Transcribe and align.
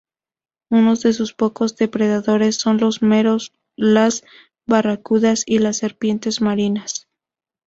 Unos 0.71 1.03
de 1.03 1.13
sus 1.13 1.33
pocos 1.35 1.75
depredadores 1.77 2.55
son 2.55 2.77
los 2.79 3.03
meros, 3.03 3.53
las 3.75 4.23
barracudas 4.65 5.43
y 5.45 5.59
las 5.59 5.77
serpientes 5.77 6.41
marinas. 6.41 7.07